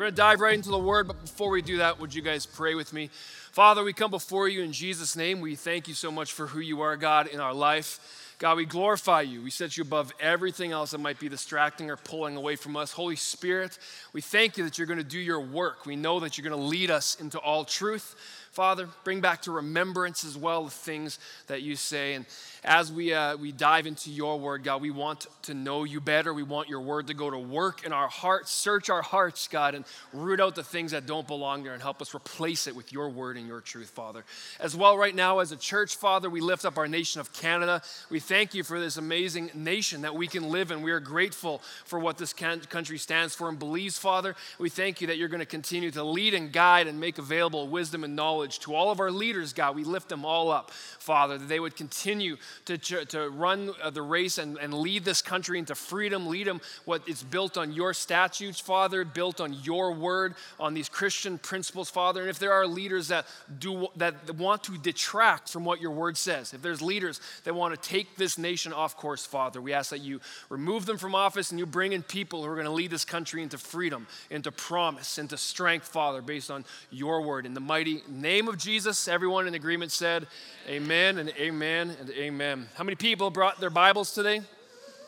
[0.00, 2.22] We're going to dive right into the word, but before we do that, would you
[2.22, 3.10] guys pray with me?
[3.52, 5.42] Father, we come before you in Jesus' name.
[5.42, 8.34] We thank you so much for who you are, God, in our life.
[8.38, 9.42] God, we glorify you.
[9.42, 12.92] We set you above everything else that might be distracting or pulling away from us.
[12.92, 13.78] Holy Spirit,
[14.14, 15.84] we thank you that you're going to do your work.
[15.84, 18.16] We know that you're going to lead us into all truth.
[18.52, 22.14] Father, bring back to remembrance as well the things that you say.
[22.14, 22.24] And
[22.64, 26.34] as we, uh, we dive into your word, God, we want to know you better.
[26.34, 29.74] We want your word to go to work in our hearts, search our hearts, God,
[29.74, 32.92] and root out the things that don't belong there and help us replace it with
[32.92, 34.24] your word and your truth, Father.
[34.58, 37.82] As well, right now, as a church, Father, we lift up our nation of Canada.
[38.10, 40.82] We thank you for this amazing nation that we can live in.
[40.82, 44.36] We are grateful for what this country stands for and believes, Father.
[44.58, 47.68] We thank you that you're going to continue to lead and guide and make available
[47.68, 49.74] wisdom and knowledge to all of our leaders, God.
[49.74, 54.02] We lift them all up, Father, that they would continue to, to run uh, the
[54.02, 57.94] race and, and lead this country into freedom, lead them what is built on your
[57.94, 62.20] statutes, Father, built on your word, on these Christian principles, Father.
[62.20, 63.26] And if there are leaders that
[63.58, 67.74] do that want to detract from what your word says, if there's leaders that want
[67.74, 71.50] to take this nation off course, Father, we ask that you remove them from office
[71.50, 74.50] and you bring in people who are going to lead this country into freedom, into
[74.52, 77.46] promise, into strength, Father, based on your word.
[77.46, 80.26] In the mighty name of Jesus, everyone in agreement said,
[80.68, 82.39] Amen and amen and amen.
[82.40, 84.40] How many people brought their Bibles today?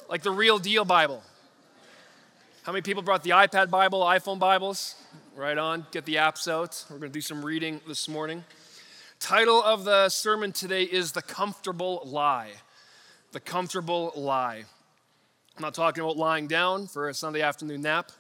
[0.07, 1.23] Like the real deal Bible.
[2.65, 4.97] How many people brought the iPad Bible, iPhone Bibles?
[5.35, 6.85] Right on, get the apps out.
[6.91, 8.45] We're going to do some reading this morning.
[9.19, 12.51] Title of the sermon today is The Comfortable Lie.
[13.31, 14.65] The Comfortable Lie.
[15.57, 18.13] I'm not talking about lying down for a Sunday afternoon nap.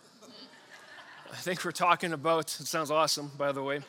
[1.30, 3.80] I think we're talking about, it sounds awesome, by the way.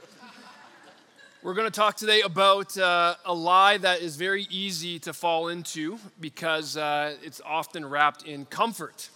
[1.44, 5.50] We're going to talk today about uh, a lie that is very easy to fall
[5.50, 9.10] into because uh, it's often wrapped in comfort.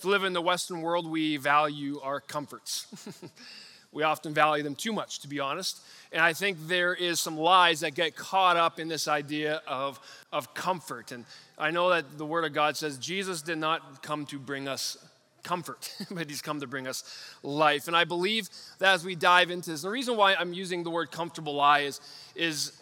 [0.00, 2.88] To live in the Western world, we value our comforts.
[3.92, 5.80] we often value them too much, to be honest.
[6.10, 10.00] And I think there is some lies that get caught up in this idea of,
[10.32, 11.12] of comfort.
[11.12, 11.24] And
[11.56, 14.96] I know that the Word of God says Jesus did not come to bring us
[15.44, 17.04] comfort, but he's come to bring us
[17.42, 17.86] life.
[17.86, 20.90] And I believe that as we dive into this, the reason why I'm using the
[20.90, 22.00] word comfortable lie is,
[22.34, 22.72] is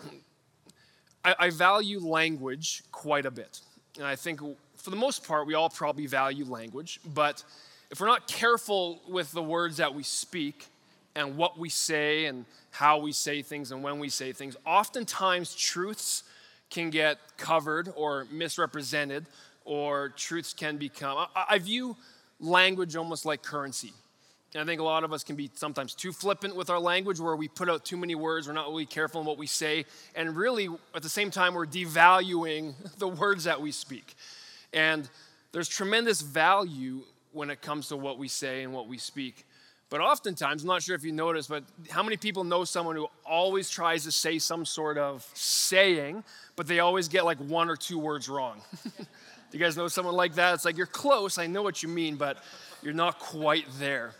[1.24, 3.60] I, I value language quite a bit.
[3.98, 4.40] And I think
[4.76, 7.44] for the most part, we all probably value language, but
[7.90, 10.66] if we're not careful with the words that we speak
[11.14, 15.54] and what we say and how we say things and when we say things, oftentimes
[15.54, 16.22] truths
[16.70, 19.26] can get covered or misrepresented
[19.64, 21.26] or truths can become.
[21.36, 21.96] I, I view
[22.42, 23.92] language almost like currency.
[24.54, 27.18] And I think a lot of us can be sometimes too flippant with our language
[27.18, 29.86] where we put out too many words, we're not really careful in what we say,
[30.14, 34.14] and really at the same time, we're devaluing the words that we speak.
[34.74, 35.08] And
[35.52, 39.46] there's tremendous value when it comes to what we say and what we speak.
[39.88, 43.08] But oftentimes, I'm not sure if you notice, but how many people know someone who
[43.26, 46.24] always tries to say some sort of saying,
[46.56, 48.62] but they always get like one or two words wrong?
[49.52, 50.54] Do you guys know someone like that?
[50.54, 52.38] It's like you're close, I know what you mean, but
[52.82, 54.14] you're not quite there.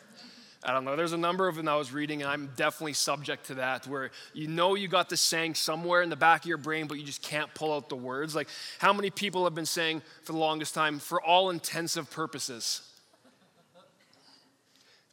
[0.62, 0.94] I don't know.
[0.94, 4.10] There's a number of them I was reading, and I'm definitely subject to that, where
[4.34, 7.04] you know you got the saying somewhere in the back of your brain, but you
[7.04, 8.36] just can't pull out the words.
[8.36, 8.48] Like,
[8.78, 12.82] how many people have been saying for the longest time, for all intensive purposes?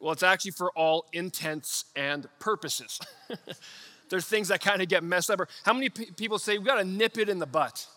[0.02, 3.00] Well, it's actually for all intents and purposes.
[4.10, 5.40] There's things that kind of get messed up.
[5.40, 7.88] Or How many people say, we got to nip it in the butt?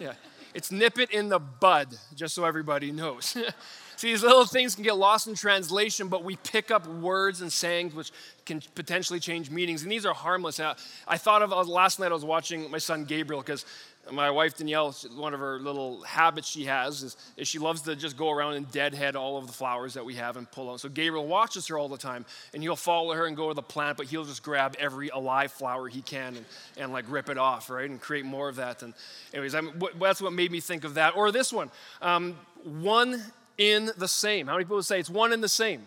[0.00, 0.14] Yeah.
[0.54, 3.36] It's nip it in the bud, just so everybody knows.
[3.96, 7.52] See, these little things can get lost in translation, but we pick up words and
[7.52, 8.10] sayings which
[8.44, 9.82] can potentially change meanings.
[9.82, 10.58] And these are harmless.
[10.58, 13.64] I, thought of uh, last night, I was watching my son Gabriel because
[14.10, 17.94] my wife Danielle, one of her little habits she has is, is, she loves to
[17.94, 20.80] just go around and deadhead all of the flowers that we have and pull out.
[20.80, 23.62] So Gabriel watches her all the time, and he'll follow her and go to the
[23.62, 26.46] plant, but he'll just grab every alive flower he can and,
[26.76, 28.82] and like rip it off, right, and create more of that.
[28.82, 28.92] And
[29.32, 31.16] anyways, I mean, that's what made me think of that.
[31.16, 31.70] Or this one,
[32.00, 33.22] um, one
[33.56, 34.48] in the same.
[34.48, 35.86] How many people say it's one in the same?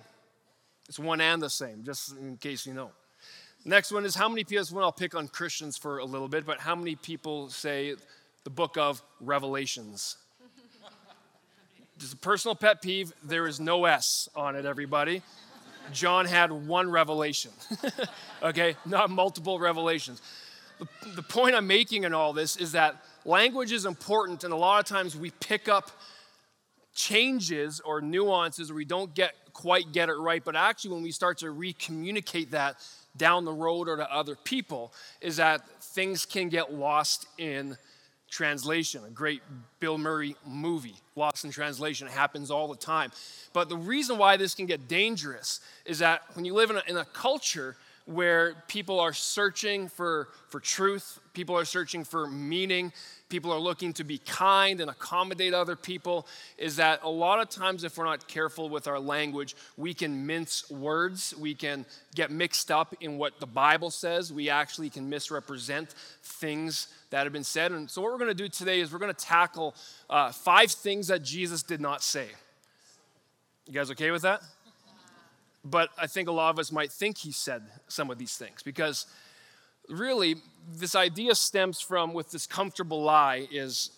[0.88, 2.92] It's one and the same, just in case you know.
[3.68, 6.46] Next one is how many people, one I'll pick on Christians for a little bit,
[6.46, 7.96] but how many people say
[8.44, 10.18] the book of Revelations?
[11.98, 15.22] just a personal pet peeve there is no S on it, everybody.
[15.92, 17.52] John had one revelation,
[18.44, 20.22] okay, not multiple revelations.
[20.80, 24.58] The, the point I'm making in all this is that language is important, and a
[24.58, 25.92] lot of times we pick up
[26.94, 31.12] changes or nuances or we don't get quite get it right but actually when we
[31.12, 32.78] start to recommunicate that
[33.18, 37.78] down the road or to other people is that things can get lost in
[38.30, 39.04] translation.
[39.06, 39.42] A great
[39.80, 43.12] bill murray movie lost in translation happens all the time.
[43.54, 46.84] But the reason why this can get dangerous is that when you live in a,
[46.88, 52.94] in a culture where people are searching for, for truth, people are searching for meaning,
[53.30, 56.28] people are looking to be kind and accommodate other people,
[56.58, 60.26] is that a lot of times, if we're not careful with our language, we can
[60.26, 65.10] mince words, we can get mixed up in what the Bible says, we actually can
[65.10, 67.72] misrepresent things that have been said.
[67.72, 69.76] And so, what we're going to do today is we're going to tackle
[70.10, 72.28] uh, five things that Jesus did not say.
[73.68, 74.42] You guys okay with that?
[75.66, 78.62] but I think a lot of us might think he said some of these things
[78.62, 79.08] because
[79.90, 80.36] really
[80.74, 83.92] this idea stems from with this comfortable lie is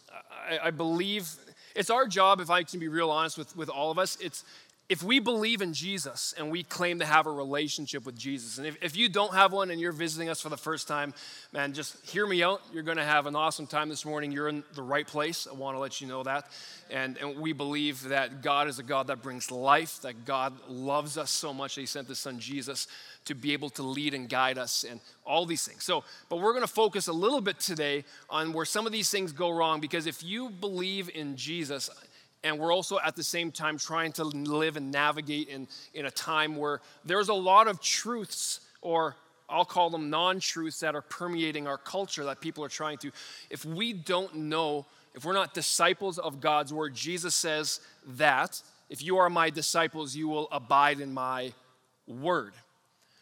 [0.50, 1.30] I, I, believe
[1.76, 4.44] it's our job if i can be real honest with, with all of us it's
[4.90, 8.68] if we believe in jesus and we claim to have a relationship with jesus and
[8.68, 11.14] if, if you don't have one and you're visiting us for the first time
[11.54, 12.62] man just hear me out.
[12.74, 14.32] You're going to have an awesome time this morning.
[14.32, 15.48] You're in the right place.
[15.50, 16.46] I want to let you know that.
[16.90, 21.18] And, and we believe that God is a God that brings life, that God loves
[21.18, 22.88] us so much that He sent His Son Jesus
[23.26, 25.84] to be able to lead and guide us and all these things.
[25.84, 29.10] So, but we're going to focus a little bit today on where some of these
[29.10, 31.90] things go wrong because if you believe in Jesus,
[32.44, 36.12] and we're also at the same time trying to live and navigate in, in a
[36.12, 39.16] time where there's a lot of truths or
[39.50, 43.12] I'll call them non truths that are permeating our culture that people are trying to.
[43.50, 44.86] If we don't know
[45.16, 50.16] if we're not disciples of God's word, Jesus says that if you are my disciples,
[50.16, 51.54] you will abide in my
[52.08, 52.54] word.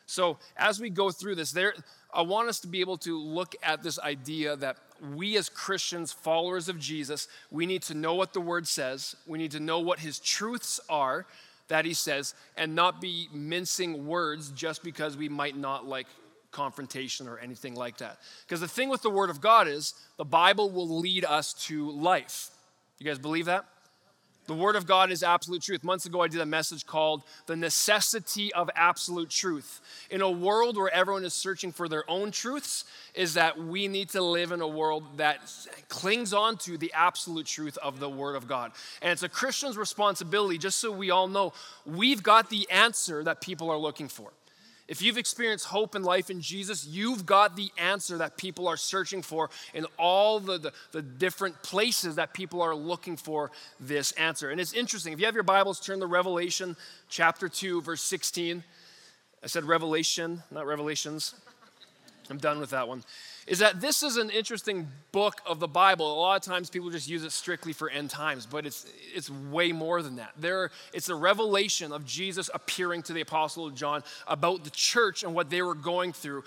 [0.05, 1.73] So as we go through this, there
[2.13, 4.77] I want us to be able to look at this idea that
[5.15, 9.15] we as Christians, followers of Jesus, we need to know what the word says.
[9.27, 11.25] We need to know what his truths are
[11.67, 16.07] that he says and not be mincing words just because we might not like
[16.51, 18.17] confrontation or anything like that.
[18.47, 21.91] Because the thing with the Word of God is the Bible will lead us to
[21.91, 22.49] life.
[22.97, 23.65] You guys believe that?
[24.47, 25.83] The Word of God is absolute truth.
[25.83, 29.81] Months ago, I did a message called The Necessity of Absolute Truth.
[30.11, 34.09] In a world where everyone is searching for their own truths, is that we need
[34.09, 35.39] to live in a world that
[35.89, 38.71] clings on to the absolute truth of the Word of God.
[39.01, 41.53] And it's a Christian's responsibility, just so we all know,
[41.85, 44.31] we've got the answer that people are looking for.
[44.87, 48.77] If you've experienced hope and life in Jesus, you've got the answer that people are
[48.77, 54.11] searching for in all the, the, the, different places that people are looking for this
[54.13, 54.51] answer.
[54.51, 55.11] And it's interesting.
[55.11, 56.75] If you have your Bibles, turn to Revelation
[57.09, 58.63] chapter 2, verse 16.
[59.43, 61.33] I said Revelation, not Revelations.
[62.29, 63.03] I'm done with that one
[63.47, 66.11] is that this is an interesting book of the Bible.
[66.11, 69.29] A lot of times people just use it strictly for end times, but it's, it's
[69.29, 70.31] way more than that.
[70.37, 75.35] There, it's a revelation of Jesus appearing to the Apostle John about the church and
[75.35, 76.43] what they were going through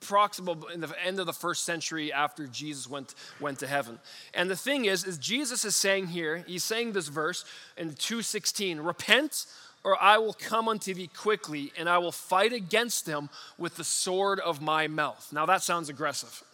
[0.00, 3.98] approximately in the end of the first century after Jesus went, went to heaven.
[4.32, 7.44] And the thing is, is Jesus is saying here, he's saying this verse
[7.76, 9.46] in 2.16, repent
[9.88, 13.84] or I will come unto thee quickly, and I will fight against them with the
[13.84, 15.30] sword of my mouth.
[15.32, 16.44] Now that sounds aggressive,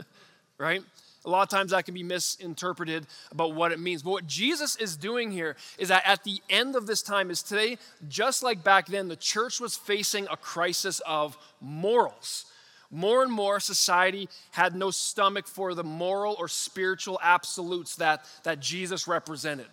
[0.58, 0.82] right?
[1.24, 4.02] A lot of times that can be misinterpreted about what it means.
[4.02, 7.44] But what Jesus is doing here is that at the end of this time is
[7.44, 7.78] today,
[8.08, 12.46] just like back then, the church was facing a crisis of morals.
[12.90, 18.58] More and more, society had no stomach for the moral or spiritual absolutes that, that
[18.58, 19.68] Jesus represented.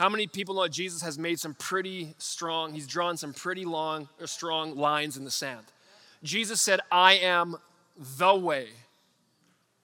[0.00, 4.08] How many people know Jesus has made some pretty strong, he's drawn some pretty long
[4.18, 5.66] or strong lines in the sand?
[6.22, 7.56] Jesus said, I am
[8.16, 8.68] the way,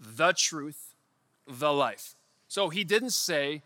[0.01, 0.95] the truth,
[1.47, 2.15] the life.
[2.49, 3.61] So he didn't say,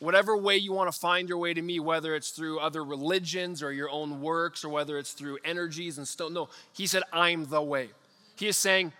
[0.00, 3.62] whatever way you want to find your way to me, whether it's through other religions
[3.62, 6.32] or your own works or whether it's through energies and stuff.
[6.32, 7.90] No, he said, I'm the way.
[8.34, 8.92] He is saying,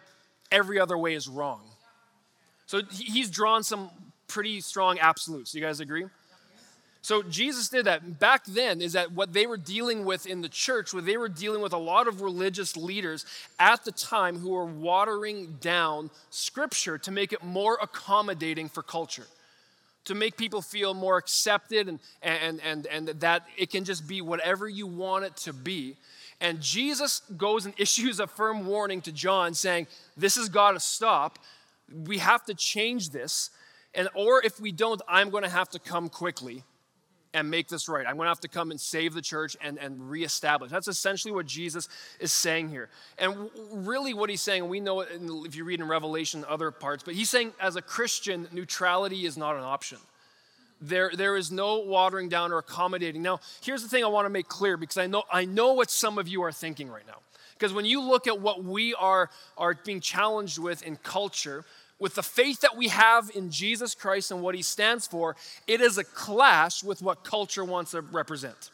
[0.52, 1.62] every other way is wrong.
[2.66, 3.90] So he's drawn some
[4.28, 5.56] pretty strong absolutes.
[5.56, 6.06] You guys agree?
[7.02, 8.19] So Jesus did that.
[8.19, 11.28] Back then, is that what they were dealing with in the church, where they were
[11.28, 13.25] dealing with a lot of religious leaders
[13.59, 19.26] at the time who were watering down scripture to make it more accommodating for culture,
[20.07, 24.21] to make people feel more accepted and, and, and, and that it can just be
[24.21, 25.97] whatever you want it to be.
[26.40, 29.87] And Jesus goes and issues a firm warning to John saying,
[30.17, 31.38] This has got to stop.
[31.90, 33.50] We have to change this.
[33.95, 36.64] And or if we don't, I'm going to have to come quickly
[37.35, 38.06] and make this right.
[38.06, 40.70] I'm going to have to come and save the church and, and reestablish.
[40.70, 41.88] That's essentially what Jesus
[42.20, 42.88] is saying here.
[43.18, 45.08] And really, what he's saying, we know it
[45.44, 49.37] if you read in Revelation, other parts, but he's saying as a Christian, neutrality is
[49.37, 49.99] not an option.
[50.80, 53.20] There, there is no watering down or accommodating.
[53.20, 55.90] Now, here's the thing I want to make clear because I know, I know what
[55.90, 57.18] some of you are thinking right now.
[57.58, 61.64] Because when you look at what we are, are being challenged with in culture,
[61.99, 65.37] with the faith that we have in Jesus Christ and what he stands for,
[65.67, 68.71] it is a clash with what culture wants to represent.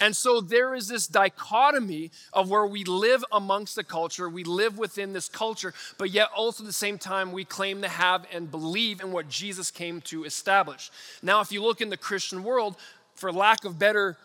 [0.00, 4.78] And so there is this dichotomy of where we live amongst the culture, we live
[4.78, 8.50] within this culture, but yet also at the same time we claim to have and
[8.50, 10.90] believe in what Jesus came to establish.
[11.22, 12.76] Now, if you look in the Christian world,
[13.14, 14.16] for lack of better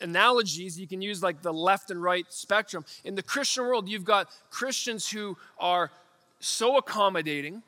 [0.00, 2.84] analogies, you can use like the left and right spectrum.
[3.04, 5.90] In the Christian world, you've got Christians who are
[6.40, 7.62] so accommodating,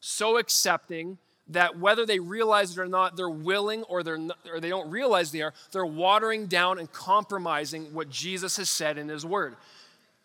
[0.00, 4.60] so accepting, that whether they realize it or not, they're willing or, they're not, or
[4.60, 9.08] they don't realize they are, they're watering down and compromising what Jesus has said in
[9.08, 9.56] his word.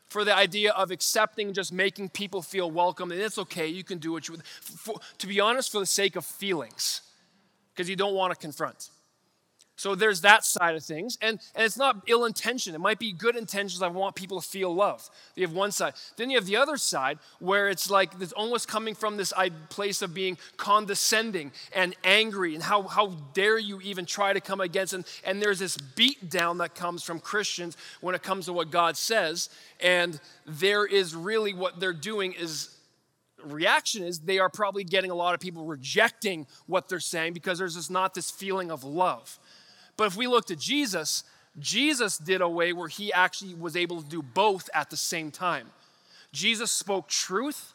[0.10, 3.98] For the idea of accepting, just making people feel welcome, and it's okay, you can
[3.98, 7.02] do what you, for, to be honest, for the sake of feelings,
[7.74, 8.90] because you don't want to confront.
[9.78, 11.18] So there's that side of things.
[11.22, 12.74] And, and it's not ill intention.
[12.74, 13.84] It might be good intentions.
[13.84, 15.08] I want people to feel love.
[15.36, 15.94] You have one side.
[16.18, 19.32] Then you have the other side where it's like it's almost coming from this
[19.70, 24.62] place of being condescending and angry and how, how dare you even try to come
[24.62, 24.94] against.
[24.94, 28.72] And, and there's this beat down that comes from Christians when it comes to what
[28.72, 29.50] God says.
[29.80, 32.76] And there is really what they're doing is
[33.44, 37.60] reaction is they are probably getting a lot of people rejecting what they're saying because
[37.60, 39.40] there's just not this feeling of love.
[39.98, 41.24] But if we look to Jesus,
[41.60, 45.32] Jesus did a way where he actually was able to do both at the same
[45.32, 45.72] time.
[46.32, 47.74] Jesus spoke truth,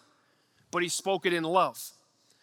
[0.71, 1.81] but he spoke it in love.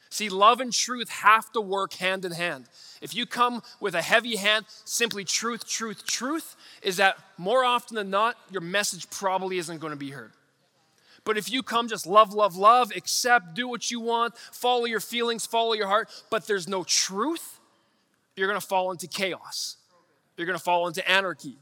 [0.10, 2.66] See, love and truth have to work hand in hand.
[3.00, 7.96] If you come with a heavy hand, simply truth, truth, truth, is that more often
[7.96, 10.32] than not, your message probably isn't going to be heard.
[11.26, 15.00] But if you come just love, love, love, accept, do what you want, follow your
[15.00, 17.59] feelings, follow your heart, but there's no truth,
[18.39, 19.75] you're going to fall into chaos.
[20.38, 21.58] You're going to fall into anarchy.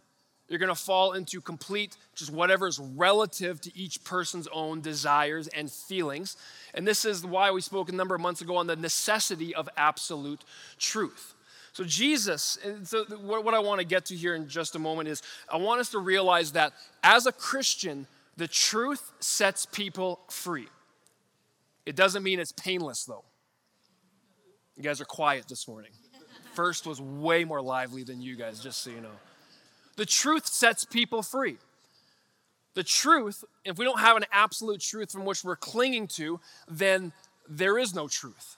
[0.47, 5.47] You're going to fall into complete, just whatever is relative to each person's own desires
[5.47, 6.37] and feelings.
[6.75, 9.67] And this is why we spoke a number of months ago on the necessity of
[9.75, 10.45] absolute
[10.77, 11.33] truth.
[11.73, 15.21] So, Jesus, so what I want to get to here in just a moment is
[15.51, 18.07] I want us to realize that as a Christian,
[18.37, 20.67] the truth sets people free.
[21.85, 23.25] It doesn't mean it's painless, though.
[24.75, 25.91] You guys are quiet this morning
[26.57, 29.19] first was way more lively than you guys, just so you know.
[29.95, 31.57] The truth sets people free.
[32.73, 37.13] The truth, if we don't have an absolute truth from which we're clinging to, then
[37.47, 38.56] there is no truth.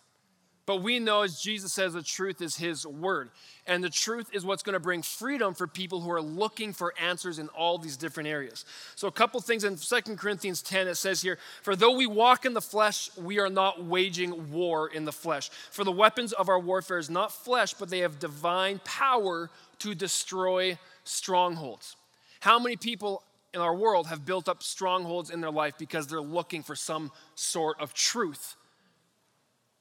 [0.69, 3.31] But we know, as Jesus says, the truth is His word.
[3.65, 6.93] And the truth is what's going to bring freedom for people who are looking for
[7.01, 8.65] answers in all these different areas.
[8.93, 12.45] So, a couple things in 2 Corinthians 10, it says here For though we walk
[12.45, 15.49] in the flesh, we are not waging war in the flesh.
[15.49, 19.49] For the weapons of our warfare is not flesh, but they have divine power
[19.79, 21.95] to destroy strongholds.
[22.41, 23.23] How many people
[23.55, 27.11] in our world have built up strongholds in their life because they're looking for some
[27.33, 28.55] sort of truth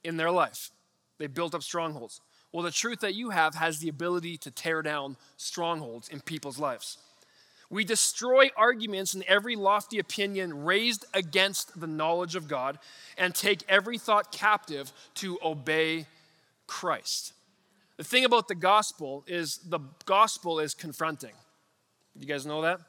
[0.03, 0.71] in their life?
[1.19, 2.21] They built up strongholds.
[2.51, 6.57] Well, the truth that you have has the ability to tear down strongholds in people's
[6.57, 6.97] lives.
[7.69, 12.79] We destroy arguments and every lofty opinion raised against the knowledge of God
[13.15, 16.07] and take every thought captive to obey
[16.65, 17.33] Christ.
[17.97, 21.33] The thing about the gospel is the gospel is confronting.
[22.17, 22.79] You guys know that?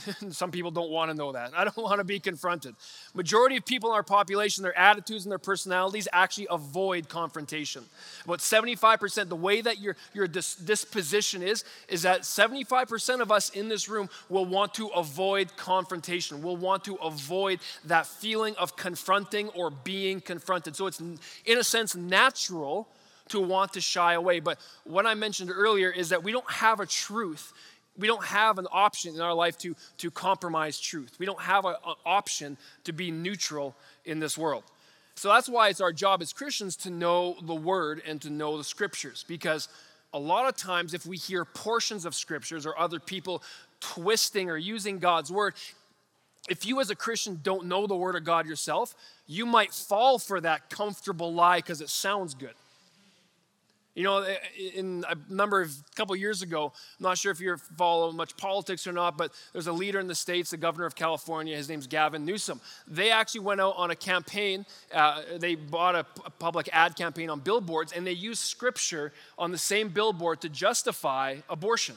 [0.30, 1.52] Some people don't want to know that.
[1.54, 2.74] I don't want to be confronted.
[3.14, 7.84] Majority of people in our population, their attitudes and their personalities actually avoid confrontation.
[8.24, 13.50] About 75%, the way that your, your dis- disposition is, is that 75% of us
[13.50, 18.76] in this room will want to avoid confrontation, will want to avoid that feeling of
[18.76, 20.76] confronting or being confronted.
[20.76, 21.18] So it's, in
[21.58, 22.88] a sense, natural
[23.28, 24.40] to want to shy away.
[24.40, 27.52] But what I mentioned earlier is that we don't have a truth
[27.98, 31.16] we don't have an option in our life to, to compromise truth.
[31.18, 31.74] We don't have an
[32.06, 34.64] option to be neutral in this world.
[35.14, 38.56] So that's why it's our job as Christians to know the word and to know
[38.56, 39.24] the scriptures.
[39.28, 39.68] Because
[40.14, 43.42] a lot of times, if we hear portions of scriptures or other people
[43.80, 45.54] twisting or using God's word,
[46.48, 48.94] if you as a Christian don't know the word of God yourself,
[49.26, 52.54] you might fall for that comfortable lie because it sounds good.
[53.94, 54.26] You know,
[54.74, 58.10] in a number of a couple of years ago, I'm not sure if you follow
[58.10, 61.54] much politics or not, but there's a leader in the states, the governor of California.
[61.54, 62.62] His name's Gavin Newsom.
[62.88, 64.64] They actually went out on a campaign.
[64.94, 69.52] Uh, they bought a, a public ad campaign on billboards, and they used scripture on
[69.52, 71.96] the same billboard to justify abortion.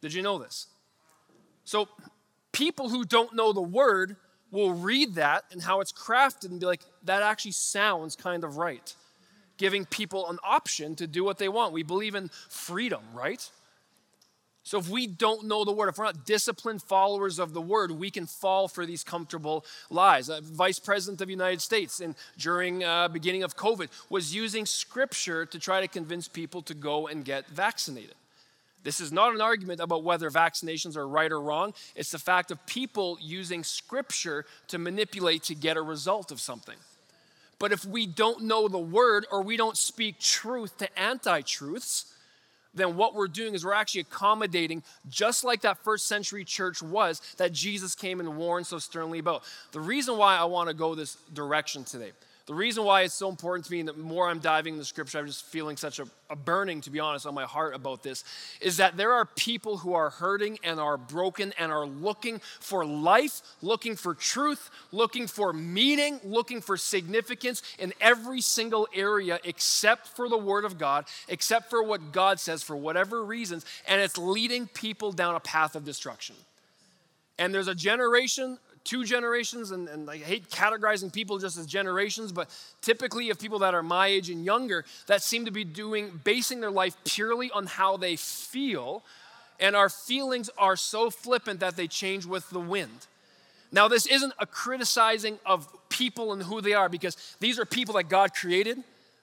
[0.00, 0.68] Did you know this?
[1.64, 1.88] So,
[2.52, 4.16] people who don't know the word
[4.52, 8.56] will read that and how it's crafted and be like, that actually sounds kind of
[8.56, 8.94] right
[9.56, 11.72] giving people an option to do what they want.
[11.72, 13.48] We believe in freedom, right?
[14.64, 17.90] So if we don't know the word, if we're not disciplined followers of the word,
[17.90, 20.28] we can fall for these comfortable lies.
[20.28, 24.64] A Vice President of the United States, and during uh, beginning of COVID, was using
[24.64, 28.14] scripture to try to convince people to go and get vaccinated.
[28.84, 31.74] This is not an argument about whether vaccinations are right or wrong.
[31.94, 36.76] It's the fact of people using scripture to manipulate to get a result of something.
[37.62, 42.12] But if we don't know the word or we don't speak truth to anti truths,
[42.74, 47.22] then what we're doing is we're actually accommodating, just like that first century church was,
[47.36, 49.44] that Jesus came and warned so sternly about.
[49.70, 52.10] The reason why I want to go this direction today
[52.52, 54.84] the reason why it's so important to me, and the more I'm diving in the
[54.84, 58.02] scripture, I'm just feeling such a, a, burning, to be honest, on my heart about
[58.02, 58.24] this,
[58.60, 62.84] is that there are people who are hurting and are broken and are looking for
[62.84, 70.08] life, looking for truth, looking for meaning, looking for significance in every single area except
[70.08, 74.18] for the Word of God, except for what God says for whatever reasons, and it's
[74.18, 76.36] leading people down a path of destruction.
[77.38, 82.32] And there's a generation two generations, and, and I hate categorizing people just as generations,
[82.32, 82.48] but
[82.80, 86.60] typically of people that are my age and younger that seem to be doing, basing
[86.60, 89.02] their life purely on how they feel,
[89.60, 93.06] and our feelings are so flippant that they change with the wind.
[93.70, 97.94] Now, this isn't a criticizing of people and who they are, because these are people
[97.94, 98.78] that God created,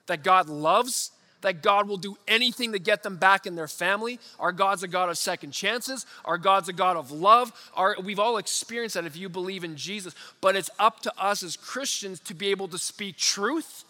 [0.07, 4.19] that God loves, that God will do anything to get them back in their family.
[4.39, 6.05] Our God's a God of second chances.
[6.25, 7.51] Our God's a God of love.
[7.75, 10.13] Our, we've all experienced that if you believe in Jesus.
[10.41, 13.85] But it's up to us as Christians to be able to speak truth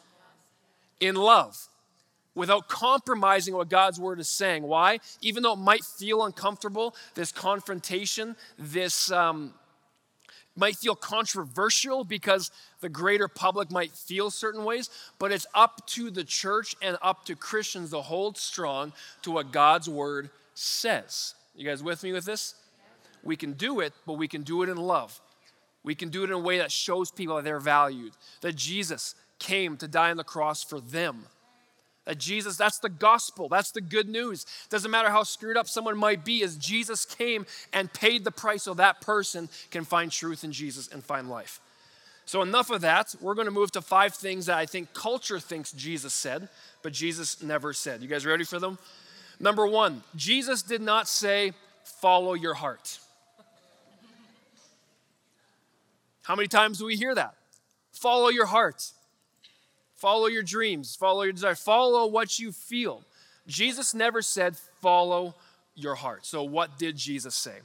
[1.00, 1.68] in love
[2.36, 4.64] without compromising what God's word is saying.
[4.64, 5.00] Why?
[5.22, 9.12] Even though it might feel uncomfortable, this confrontation, this.
[9.12, 9.54] Um,
[10.56, 16.10] might feel controversial because the greater public might feel certain ways, but it's up to
[16.10, 21.36] the church and up to Christians to hold strong to what God's word says.
[21.56, 22.56] You guys with me with this?
[23.24, 25.20] We can do it, but we can do it in love.
[25.84, 29.16] We can do it in a way that shows people that they're valued, that Jesus
[29.40, 31.26] came to die on the cross for them
[32.10, 34.48] that Jesus, that's the gospel, that's the good news.
[34.72, 38.64] Doesn't matter how screwed up someone might be, as Jesus came and paid the price
[38.64, 41.62] so that person can find truth in Jesus and find life.
[42.30, 43.16] So, enough of that.
[43.20, 46.48] We're going to move to five things that I think culture thinks Jesus said,
[46.84, 48.04] but Jesus never said.
[48.04, 48.78] You guys ready for them?
[49.40, 53.00] Number one, Jesus did not say, follow your heart.
[56.22, 57.34] How many times do we hear that?
[57.94, 58.92] Follow your heart.
[59.96, 63.02] Follow your dreams, follow your desire, follow what you feel.
[63.48, 65.34] Jesus never said, follow
[65.74, 66.28] your heart.
[66.28, 67.58] So, what did Jesus say?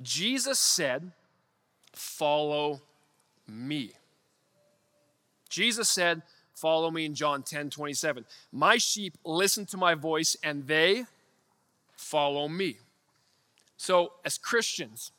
[0.00, 1.10] Jesus said,
[1.92, 2.80] follow
[3.46, 3.92] me.
[5.48, 6.22] Jesus said,
[6.54, 8.24] follow me in John 10 27.
[8.52, 11.04] My sheep listen to my voice and they
[11.96, 12.78] follow me.
[13.76, 15.12] So, as Christians,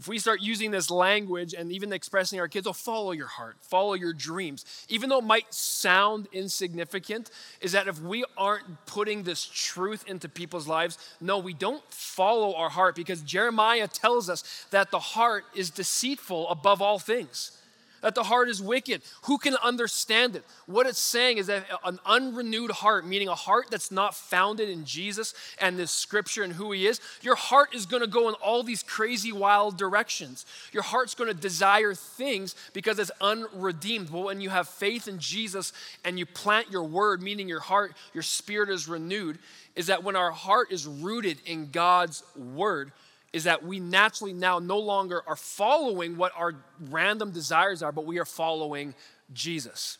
[0.00, 3.56] if we start using this language and even expressing our kids, oh, follow your heart,
[3.60, 9.24] follow your dreams, even though it might sound insignificant, is that if we aren't putting
[9.24, 14.66] this truth into people's lives, no, we don't follow our heart because Jeremiah tells us
[14.70, 17.59] that the heart is deceitful above all things
[18.02, 19.02] that the heart is wicked.
[19.24, 20.44] Who can understand it?
[20.66, 24.84] What it's saying is that an unrenewed heart, meaning a heart that's not founded in
[24.84, 28.34] Jesus and this scripture and who he is, your heart is going to go in
[28.34, 30.46] all these crazy, wild directions.
[30.72, 34.10] Your heart's going to desire things because it's unredeemed.
[34.10, 35.72] But when you have faith in Jesus
[36.04, 39.38] and you plant your word, meaning your heart, your spirit is renewed,
[39.76, 42.92] is that when our heart is rooted in God's word,
[43.32, 46.54] is that we naturally now no longer are following what our
[46.88, 48.94] random desires are, but we are following
[49.32, 49.98] Jesus.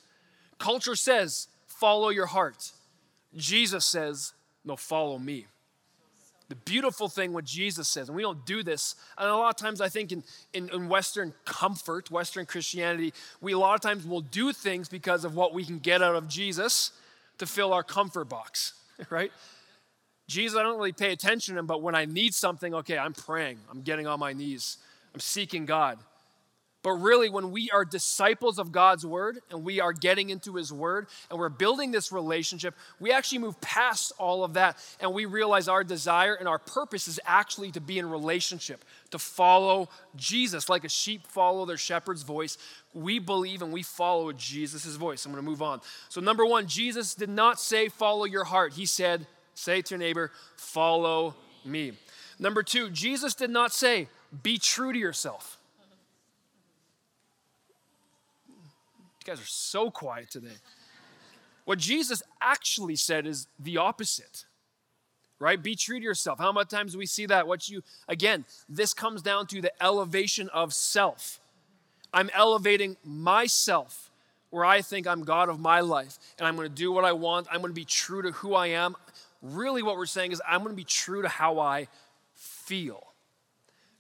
[0.59, 2.73] Culture says, follow your heart.
[3.37, 4.33] Jesus says,
[4.65, 5.47] no, follow me.
[6.49, 9.57] The beautiful thing what Jesus says, and we don't do this, and a lot of
[9.57, 14.05] times I think in, in, in, Western comfort, Western Christianity, we a lot of times
[14.05, 16.91] will do things because of what we can get out of Jesus
[17.39, 18.75] to fill our comfort box,
[19.11, 19.31] right?
[20.31, 23.15] Jesus, I don't really pay attention to him, but when I need something, okay, I'm
[23.15, 23.59] praying.
[23.69, 24.79] I'm getting on my knees.
[25.13, 25.99] I'm seeking God.
[26.83, 30.73] But really, when we are disciples of God's word and we are getting into his
[30.73, 35.25] word and we're building this relationship, we actually move past all of that and we
[35.25, 40.69] realize our desire and our purpose is actually to be in relationship, to follow Jesus.
[40.69, 42.57] Like a sheep follow their shepherd's voice,
[42.95, 45.27] we believe and we follow Jesus' voice.
[45.27, 45.81] I'm going to move on.
[46.09, 48.75] So, number one, Jesus did not say, follow your heart.
[48.75, 49.27] He said,
[49.61, 51.93] say to your neighbor, follow me.
[52.39, 54.09] Number two, Jesus did not say,
[54.43, 55.59] be true to yourself.
[58.49, 60.57] You guys are so quiet today.
[61.67, 64.47] What Jesus actually said is the opposite.
[65.39, 65.63] Right?
[65.63, 66.39] Be true to yourself.
[66.39, 67.47] How many times do we see that?
[67.47, 71.41] What you again, this comes down to the elevation of self.
[72.13, 74.11] I'm elevating myself
[74.51, 77.13] where I think I'm God of my life and I'm going to do what I
[77.13, 77.47] want.
[77.51, 78.97] I'm going to be true to who I am.
[79.43, 81.89] Really, what we're saying is, I'm going to be true to how I
[82.35, 83.07] feel.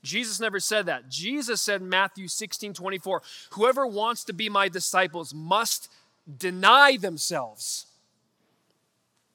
[0.03, 1.09] Jesus never said that.
[1.09, 5.90] Jesus said in Matthew 16 24, whoever wants to be my disciples must
[6.38, 7.87] deny themselves.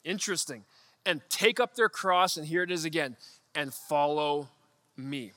[0.04, 0.64] Interesting.
[1.06, 3.16] And take up their cross, and here it is again,
[3.54, 4.48] and follow
[4.98, 5.34] me.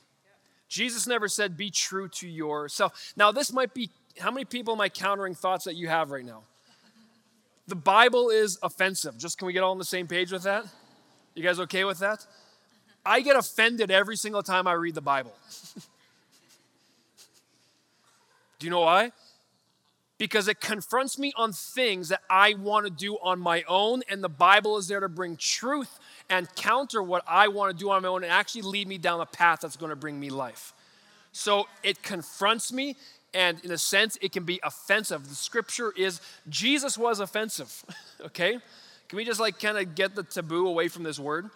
[0.67, 3.13] Jesus never said, be true to yourself.
[3.15, 6.25] Now, this might be, how many people am I countering thoughts that you have right
[6.25, 6.43] now?
[7.69, 9.15] The Bible is offensive.
[9.15, 10.65] Just can we get all on the same page with that?
[11.35, 12.25] You guys okay with that?
[13.05, 15.35] I get offended every single time I read the Bible.
[18.57, 19.11] do you know why?
[20.17, 24.23] Because it confronts me on things that I want to do on my own, and
[24.23, 28.01] the Bible is there to bring truth and counter what I want to do on
[28.01, 30.73] my own and actually lead me down a path that's going to bring me life.
[31.33, 32.97] So it confronts me,
[33.33, 35.27] and in a sense, it can be offensive.
[35.29, 37.85] The scripture is Jesus was offensive,
[38.21, 38.57] okay?
[39.07, 41.49] Can we just like kind of get the taboo away from this word?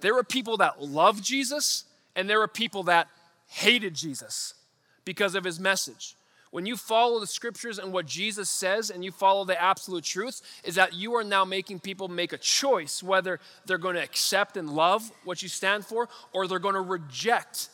[0.00, 3.08] There were people that loved Jesus, and there were people that
[3.48, 4.54] hated Jesus
[5.04, 6.14] because of his message.
[6.50, 10.40] When you follow the scriptures and what Jesus says and you follow the absolute truth,
[10.64, 14.56] is that you are now making people make a choice whether they're going to accept
[14.56, 17.68] and love what you stand for or they're going to reject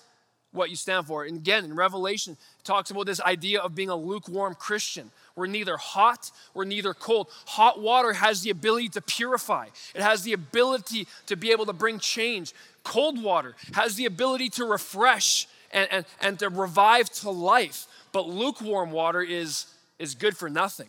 [0.55, 1.25] what you stand for.
[1.25, 5.11] And again, in Revelation, it talks about this idea of being a lukewarm Christian.
[5.37, 7.29] We're neither hot, we're neither cold.
[7.47, 11.73] Hot water has the ability to purify, it has the ability to be able to
[11.73, 12.55] bring change.
[12.85, 17.87] Cold water has the ability to refresh and, and, and to revive to life.
[18.13, 19.67] But lukewarm water is,
[19.99, 20.89] is good for nothing.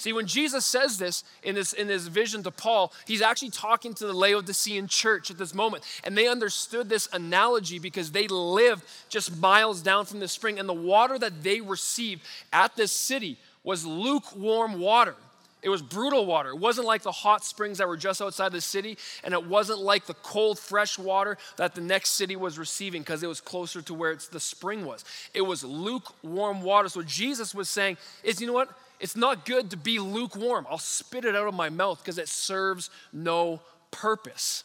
[0.00, 3.92] See, when Jesus says this in this in his vision to Paul, he's actually talking
[3.92, 5.84] to the Laodicean church at this moment.
[6.04, 10.58] And they understood this analogy because they lived just miles down from the spring.
[10.58, 15.16] And the water that they received at this city was lukewarm water.
[15.60, 16.48] It was brutal water.
[16.48, 19.80] It wasn't like the hot springs that were just outside the city, and it wasn't
[19.80, 23.82] like the cold, fresh water that the next city was receiving because it was closer
[23.82, 25.04] to where the spring was.
[25.34, 26.88] It was lukewarm water.
[26.88, 28.70] So Jesus was saying, "Is you know what?
[29.00, 30.66] It's not good to be lukewarm.
[30.70, 33.60] I'll spit it out of my mouth because it serves no
[33.90, 34.64] purpose.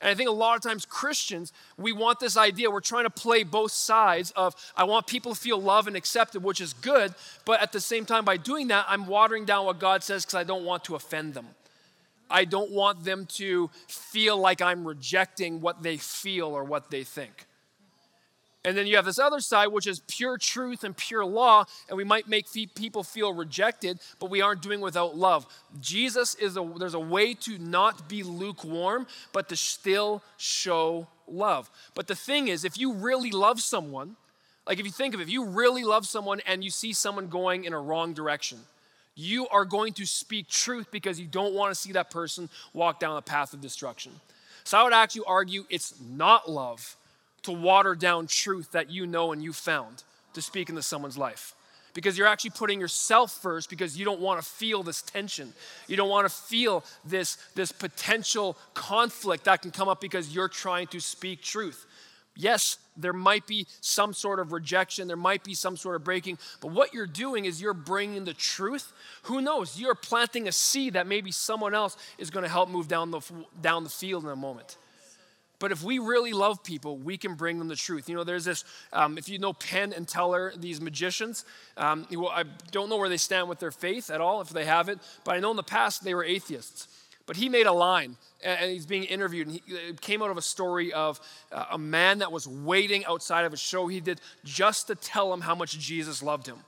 [0.00, 2.70] And I think a lot of times Christians, we want this idea.
[2.70, 6.42] We're trying to play both sides of I want people to feel loved and accepted,
[6.42, 9.78] which is good, but at the same time, by doing that, I'm watering down what
[9.78, 11.46] God says because I don't want to offend them.
[12.28, 17.04] I don't want them to feel like I'm rejecting what they feel or what they
[17.04, 17.46] think.
[18.66, 21.96] And then you have this other side, which is pure truth and pure law, and
[21.96, 25.46] we might make people feel rejected, but we aren't doing without love.
[25.80, 31.70] Jesus is a, there's a way to not be lukewarm, but to still show love.
[31.94, 34.16] But the thing is, if you really love someone,
[34.66, 37.28] like if you think of it, if you really love someone and you see someone
[37.28, 38.58] going in a wrong direction,
[39.14, 42.98] you are going to speak truth because you don't want to see that person walk
[42.98, 44.10] down a path of destruction.
[44.64, 46.96] So I would actually argue it's not love
[47.46, 50.04] to water down truth that you know and you found
[50.34, 51.54] to speak into someone's life.
[51.94, 55.54] Because you're actually putting yourself first because you don't want to feel this tension.
[55.88, 60.48] You don't want to feel this, this potential conflict that can come up because you're
[60.48, 61.86] trying to speak truth.
[62.36, 66.36] Yes, there might be some sort of rejection, there might be some sort of breaking,
[66.60, 68.92] but what you're doing is you're bringing the truth.
[69.22, 69.80] Who knows?
[69.80, 73.22] You're planting a seed that maybe someone else is going to help move down the,
[73.62, 74.76] down the field in a moment.
[75.58, 78.08] But if we really love people, we can bring them the truth.
[78.08, 81.44] You know, there's this, um, if you know Penn and Teller, these magicians,
[81.76, 84.66] um, well, I don't know where they stand with their faith at all, if they
[84.66, 86.88] have it, but I know in the past they were atheists.
[87.24, 90.36] But he made a line, and he's being interviewed, and he, it came out of
[90.36, 94.20] a story of uh, a man that was waiting outside of a show he did
[94.44, 96.58] just to tell him how much Jesus loved him.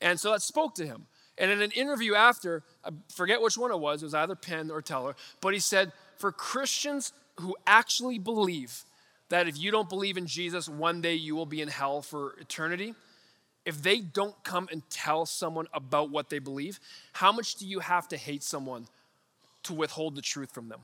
[0.00, 1.06] And so that spoke to him.
[1.36, 4.70] And in an interview after, I forget which one it was, it was either Penn
[4.70, 8.84] or Teller, but he said, for Christians who actually believe
[9.28, 12.36] that if you don't believe in Jesus, one day you will be in hell for
[12.38, 12.94] eternity.
[13.64, 16.78] if they don't come and tell someone about what they believe,
[17.14, 18.86] how much do you have to hate someone
[19.64, 20.82] to withhold the truth from them?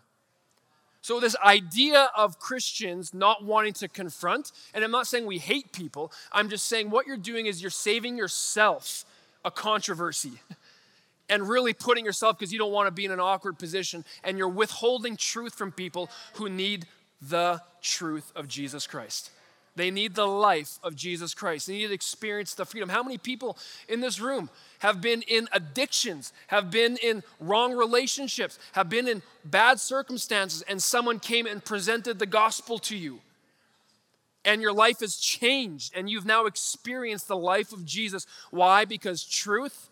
[1.01, 5.73] So, this idea of Christians not wanting to confront, and I'm not saying we hate
[5.73, 9.05] people, I'm just saying what you're doing is you're saving yourself
[9.45, 10.33] a controversy
[11.29, 14.37] and really putting yourself, because you don't want to be in an awkward position, and
[14.37, 16.87] you're withholding truth from people who need
[17.21, 19.31] the truth of Jesus Christ.
[19.75, 21.67] They need the life of Jesus Christ.
[21.67, 22.91] They need to experience the freedom.
[22.91, 23.57] How many people
[23.89, 29.23] in this room have been in addictions, have been in wrong relationships, have been in
[29.47, 33.21] bad circumstances, and someone came and presented the gospel to you?
[34.45, 38.27] And your life has changed, and you've now experienced the life of Jesus.
[38.51, 38.85] Why?
[38.85, 39.89] Because truth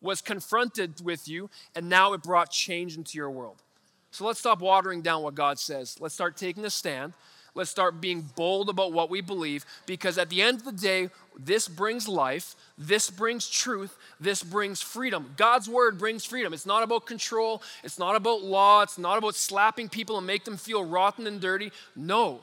[0.00, 3.62] was confronted with you, and now it brought change into your world.
[4.10, 5.96] So let's stop watering down what God says.
[6.00, 7.12] Let's start taking a stand.
[7.54, 11.10] Let's start being bold about what we believe because at the end of the day,
[11.36, 15.34] this brings life, this brings truth, this brings freedom.
[15.36, 16.52] God's word brings freedom.
[16.52, 20.44] It's not about control, it's not about law, it's not about slapping people and make
[20.44, 21.72] them feel rotten and dirty.
[21.96, 22.40] No.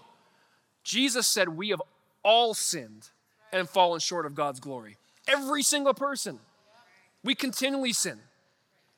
[0.83, 1.81] Jesus said we have
[2.23, 3.09] all sinned
[3.53, 4.97] and fallen short of God's glory.
[5.27, 6.39] Every single person.
[7.27, 8.19] We continually sin.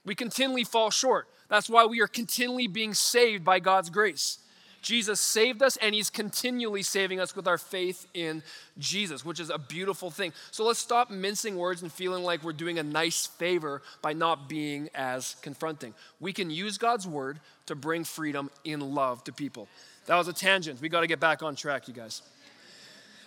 [0.05, 1.27] We continually fall short.
[1.49, 4.37] That's why we are continually being saved by God's grace.
[4.83, 8.43] Jesus saved us and he's continually saving us with our faith in
[8.77, 10.31] Jesus, which is a beautiful thing.
[10.51, 14.47] So let's stop mincing words and feeling like we're doing a nice favor by not
[14.47, 15.95] being as confronting.
[16.19, 19.67] We can use God's word to bring freedom in love to people.
[20.05, 20.81] That was a tangent.
[20.81, 22.21] We got to get back on track, you guys.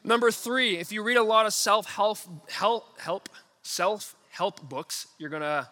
[0.04, 3.28] Number three, if you read a lot of self help, help, help,
[3.64, 5.68] self help books, you're going to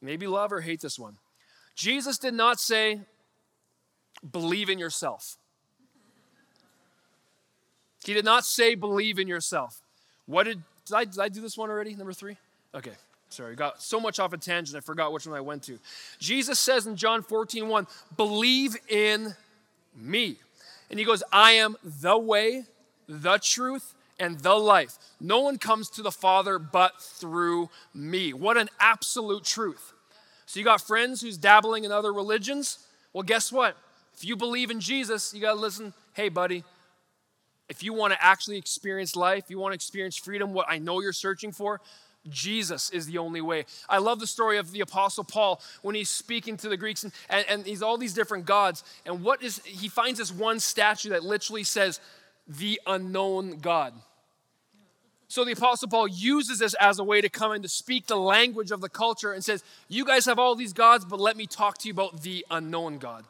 [0.00, 1.16] maybe love or hate this one.
[1.76, 3.00] Jesus did not say,
[4.30, 5.36] believe in yourself.
[8.04, 9.80] He did not say believe in yourself.
[10.26, 11.94] What did, did I, did I do this one already?
[11.94, 12.36] Number three?
[12.74, 12.92] Okay,
[13.28, 15.78] sorry, got so much off a tangent, I forgot which one I went to.
[16.18, 17.86] Jesus says in John 14, 1,
[18.16, 19.34] believe in
[19.94, 20.36] me.
[20.90, 22.64] And he goes, I am the way,
[23.08, 24.98] the truth, and the life.
[25.20, 28.32] No one comes to the Father but through me.
[28.32, 29.92] What an absolute truth.
[30.46, 32.86] So you got friends who's dabbling in other religions?
[33.12, 33.76] Well, guess what?
[34.14, 35.92] If you believe in Jesus, you got to listen.
[36.14, 36.62] Hey, buddy,
[37.68, 41.00] if you want to actually experience life, you want to experience freedom, what I know
[41.00, 41.80] you're searching for,
[42.28, 43.64] Jesus is the only way.
[43.88, 47.12] I love the story of the Apostle Paul when he's speaking to the Greeks and,
[47.28, 48.84] and, and he's all these different gods.
[49.04, 51.98] And what is he finds this one statue that literally says,
[52.46, 53.94] the unknown God.
[55.32, 58.18] So the Apostle Paul uses this as a way to come in to speak the
[58.18, 61.46] language of the culture and says, You guys have all these gods, but let me
[61.46, 63.24] talk to you about the unknown God.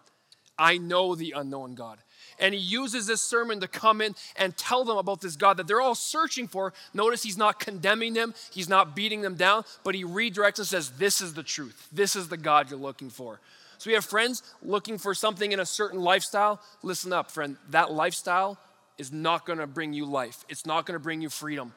[0.59, 1.99] I know the unknown God.
[2.41, 5.69] And he uses this sermon to come in and tell them about this God that
[5.69, 6.73] they're all searching for.
[6.93, 10.91] Notice he's not condemning them, he's not beating them down, but he redirects and says,
[10.99, 11.87] This is the truth.
[11.93, 13.39] This is the God you're looking for.
[13.79, 16.61] So we have friends looking for something in a certain lifestyle.
[16.83, 17.59] Listen up, friend.
[17.71, 18.59] That lifestyle
[18.99, 21.73] is not going to bring you life, it's not going to bring you freedom.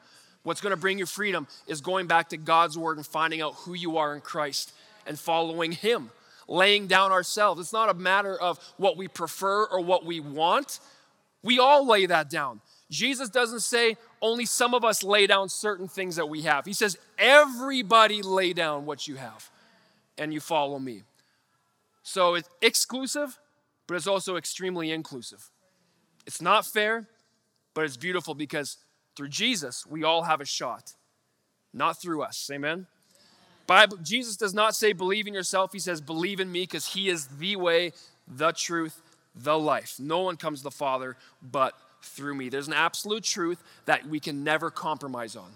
[0.46, 3.54] What's going to bring you freedom is going back to God's word and finding out
[3.56, 4.72] who you are in Christ
[5.04, 6.10] and following Him
[6.46, 7.60] laying down ourselves.
[7.60, 10.78] It's not a matter of what we prefer or what we want.
[11.42, 12.60] We all lay that down.
[12.92, 16.64] Jesus doesn't say only some of us lay down certain things that we have.
[16.64, 19.50] He says, everybody lay down what you have
[20.16, 21.02] and you follow me.
[22.04, 23.36] So it's exclusive,
[23.88, 25.50] but it's also extremely inclusive.
[26.24, 27.08] It's not fair,
[27.74, 28.76] but it's beautiful because
[29.16, 30.94] through Jesus, we all have a shot,
[31.72, 32.50] not through us.
[32.52, 32.86] Amen?
[33.66, 35.72] Bible, Jesus does not say believe in yourself.
[35.72, 37.92] He says believe in me because he is the way,
[38.28, 39.02] the truth,
[39.34, 39.96] the life.
[39.98, 42.48] No one comes to the Father but through me.
[42.48, 45.50] There's an absolute truth that we can never compromise on.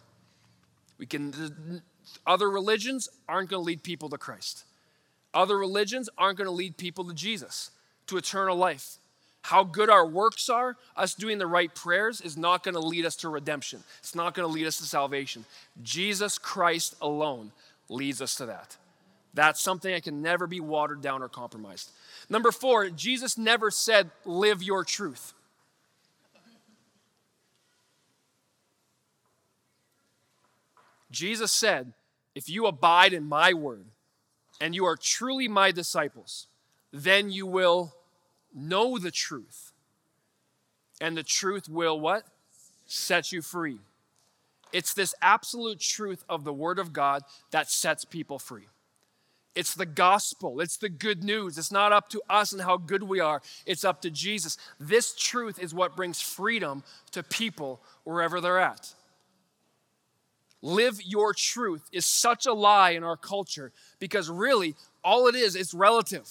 [0.99, 1.83] We can
[2.27, 4.65] other religions aren't going to lead people to Christ.
[5.33, 7.71] Other religions aren't going to lead people to Jesus,
[8.09, 8.99] to eternal life.
[9.43, 13.07] How good our works are, us doing the right prayers, is not going to lead
[13.07, 13.83] us to redemption.
[14.01, 15.45] It's not going to lead us to salvation.
[15.83, 17.53] Jesus Christ alone
[17.89, 18.77] leads us to that.
[19.33, 21.91] That's something that can never be watered down or compromised.
[22.29, 25.35] Number four, Jesus never said, live your truth.
[31.11, 31.93] Jesus said,
[32.35, 33.87] if you abide in my word
[34.61, 36.47] and you are truly my disciples,
[36.93, 37.95] then you will
[38.55, 39.73] know the truth.
[41.01, 42.25] And the truth will what?
[42.87, 43.79] Set you free.
[44.73, 48.69] It's this absolute truth of the Word of God that sets people free.
[49.57, 50.61] It's the gospel.
[50.61, 51.59] It's the good news.
[51.59, 53.43] It's not up to us and how good we are.
[53.67, 54.57] It's up to Jesus.
[54.79, 58.95] This truth is what brings freedom to people wherever they're at.
[60.63, 65.57] live your truth is such a lie in our culture because really all it is,
[65.57, 66.29] it's relative.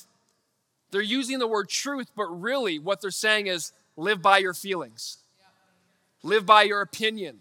[0.92, 5.18] They're using the word truth, but really what they're saying is live by your feelings,
[6.24, 7.40] live by your opinion.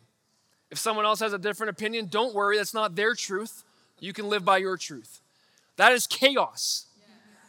[0.70, 3.64] If someone else has a different opinion, don't worry, that's not their truth.
[4.00, 5.20] You can live by your truth.
[5.76, 6.86] That is chaos.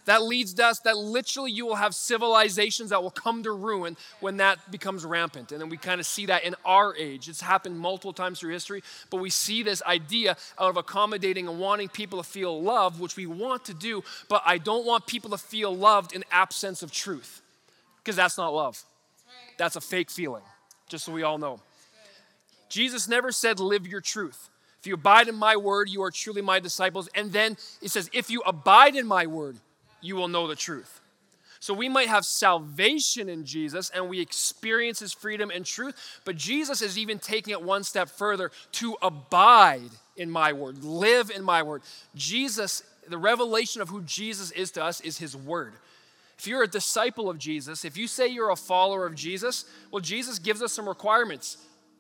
[0.10, 4.38] That leads us that literally you will have civilizations that will come to ruin when
[4.38, 5.52] that becomes rampant.
[5.52, 7.30] And then we kind of see that in our age.
[7.30, 11.90] It's happened multiple times through history, but we see this idea of accommodating and wanting
[11.90, 15.38] people to feel loved, which we want to do, but I don't want people to
[15.38, 17.44] feel loved in absence of truth,
[18.00, 18.84] because that's not love.
[19.60, 20.42] That's a fake feeling,
[20.88, 21.60] just so we all know.
[22.68, 24.50] Jesus never said, live your truth.
[24.80, 27.10] If you abide in my word, you are truly my disciples.
[27.14, 29.58] And then it says, if you abide in my word,
[30.02, 31.02] you will know the truth.
[31.60, 36.38] So we might have salvation in Jesus and we experience his freedom and truth, but
[36.38, 41.44] Jesus is even taking it one step further to abide in my word, live in
[41.44, 41.82] my word.
[42.16, 45.74] Jesus, the revelation of who Jesus is to us is his word.
[46.38, 50.00] If you're a disciple of Jesus, if you say you're a follower of Jesus, well,
[50.00, 51.58] Jesus gives us some requirements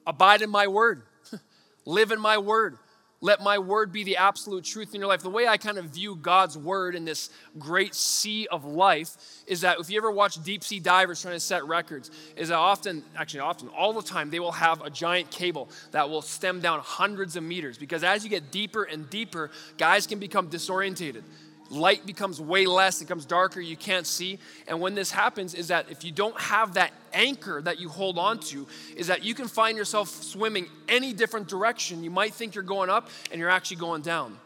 [0.08, 1.02] abide in my word,
[1.86, 2.78] live in my word.
[3.22, 5.22] Let my word be the absolute truth in your life.
[5.22, 9.62] The way I kind of view God's word in this great sea of life is
[9.62, 13.04] that if you ever watch deep sea divers trying to set records, is that often,
[13.18, 16.80] actually often, all the time, they will have a giant cable that will stem down
[16.80, 21.24] hundreds of meters because as you get deeper and deeper, guys can become disorientated
[21.70, 24.40] light becomes way less, it becomes darker, you can't see.
[24.68, 28.18] And when this happens, is that if you don't have that anchor that you hold
[28.18, 32.04] on to, is that you can find yourself swimming any different direction.
[32.04, 34.38] You might think you're going up and you're actually going down.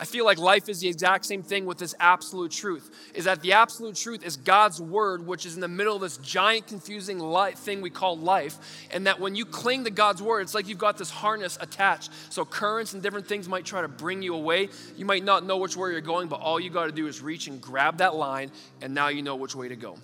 [0.00, 2.90] I feel like life is the exact same thing with this absolute truth.
[3.14, 6.16] Is that the absolute truth is God's word, which is in the middle of this
[6.16, 7.20] giant, confusing
[7.56, 8.56] thing we call life.
[8.92, 12.10] And that when you cling to God's word, it's like you've got this harness attached.
[12.30, 14.70] So currents and different things might try to bring you away.
[14.96, 17.20] You might not know which way you're going, but all you got to do is
[17.20, 19.98] reach and grab that line, and now you know which way to go.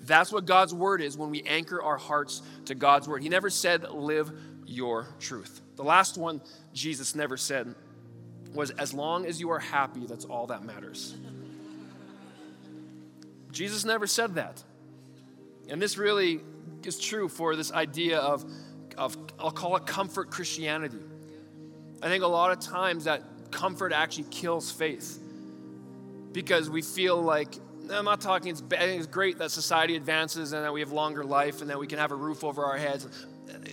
[0.00, 3.22] That's what God's word is when we anchor our hearts to God's word.
[3.22, 4.32] He never said, live
[4.64, 5.60] your truth.
[5.76, 6.40] The last one
[6.72, 7.74] Jesus never said
[8.56, 11.14] was as long as you are happy, that's all that matters.
[13.52, 14.62] Jesus never said that.
[15.68, 16.40] And this really
[16.84, 18.44] is true for this idea of,
[18.96, 20.98] of, I'll call it comfort Christianity.
[22.02, 25.18] I think a lot of times that comfort actually kills faith
[26.32, 27.54] because we feel like,
[27.90, 31.62] I'm not talking, it's, it's great that society advances and that we have longer life
[31.62, 33.08] and that we can have a roof over our heads.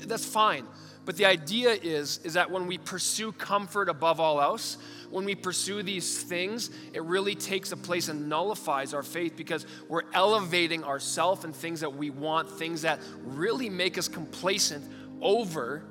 [0.05, 0.65] That's fine.
[1.05, 4.77] But the idea is, is that when we pursue comfort above all else,
[5.09, 9.65] when we pursue these things, it really takes a place and nullifies our faith because
[9.89, 14.83] we're elevating ourselves and things that we want, things that really make us complacent
[15.21, 15.83] over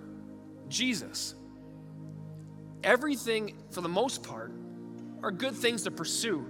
[0.69, 1.35] Jesus.
[2.83, 4.51] Everything, for the most part,
[5.23, 6.47] are good things to pursue.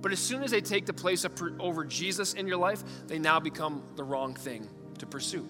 [0.00, 3.18] But as soon as they take the place of, over Jesus in your life, they
[3.18, 5.46] now become the wrong thing to pursue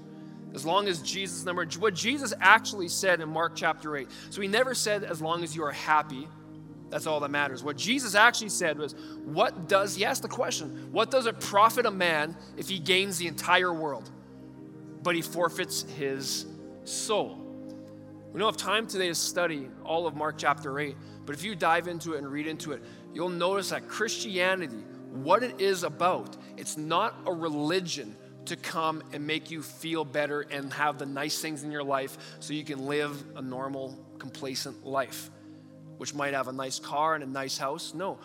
[0.56, 4.08] as long as Jesus, number, what Jesus actually said in Mark chapter 8.
[4.30, 6.26] So he never said, as long as you are happy,
[6.88, 7.62] that's all that matters.
[7.62, 11.84] What Jesus actually said was, what does, he asked the question, what does it profit
[11.84, 14.10] a man if he gains the entire world,
[15.02, 16.46] but he forfeits his
[16.84, 17.36] soul?
[18.32, 21.54] We don't have time today to study all of Mark chapter 8, but if you
[21.54, 26.34] dive into it and read into it, you'll notice that Christianity, what it is about,
[26.56, 31.40] it's not a religion to come and make you feel better and have the nice
[31.40, 35.30] things in your life so you can live a normal, complacent life,
[35.98, 37.94] which might have a nice car and a nice house.
[37.94, 38.18] No.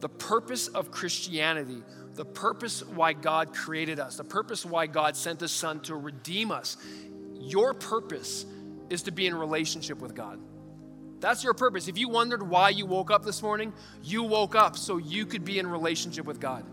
[0.00, 1.82] The purpose of Christianity,
[2.14, 6.50] the purpose why God created us, the purpose why God sent His Son to redeem
[6.50, 6.76] us,
[7.40, 8.44] your purpose
[8.90, 10.38] is to be in relationship with God.
[11.20, 11.88] That's your purpose.
[11.88, 15.44] If you wondered why you woke up this morning, you woke up so you could
[15.44, 16.64] be in relationship with God.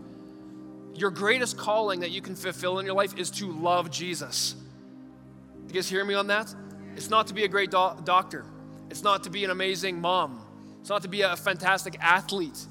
[0.94, 4.54] Your greatest calling that you can fulfill in your life is to love Jesus.
[5.66, 6.54] You guys hear me on that?
[6.96, 8.44] It's not to be a great do- doctor.
[8.90, 10.40] It's not to be an amazing mom.
[10.80, 12.66] It's not to be a fantastic athlete.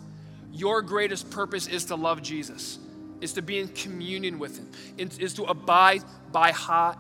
[0.54, 2.80] Your greatest purpose is to love Jesus,
[3.20, 6.54] is to be in communion with Him, is to abide by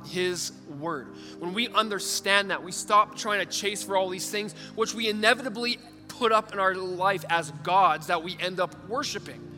[0.07, 1.15] His word.
[1.39, 5.07] When we understand that, we stop trying to chase for all these things, which we
[5.07, 5.77] inevitably
[6.07, 9.52] put up in our life as gods that we end up worshiping.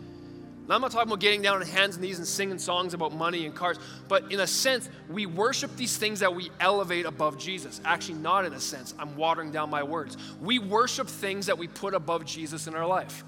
[0.68, 3.13] Now, I'm not talking about getting down on hands and knees and singing songs about
[3.13, 7.38] money and cars, but in a sense, we worship these things that we elevate above
[7.38, 7.80] Jesus.
[7.86, 8.95] Actually, not in a sense.
[8.97, 10.18] I'm watering down my words.
[10.41, 13.24] We worship things that we put above Jesus in our life.